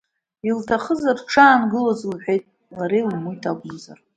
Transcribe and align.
Илҭахызар 0.49 1.17
дшаангылоз 1.25 1.99
леиҳәеит, 2.09 2.43
лара 2.77 2.95
илымуит 3.01 3.43
акәымзар. 3.51 3.97